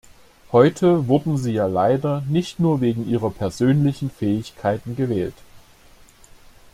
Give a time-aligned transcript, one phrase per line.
[0.51, 5.35] Heute wurden Sie ja leider nicht nur wegen Ihrer persönlichen Fähigkeiten gewählt.